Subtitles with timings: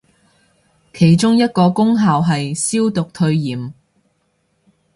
[0.93, 3.71] 其中一個功效係消毒退炎